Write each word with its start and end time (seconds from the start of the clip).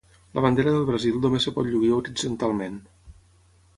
La 0.37 0.43
bandera 0.45 0.71
del 0.75 0.87
Brasil 0.87 1.21
només 1.25 1.47
es 1.51 1.55
pot 1.59 1.69
lluir 1.75 1.93
horitzontalment. 1.99 2.81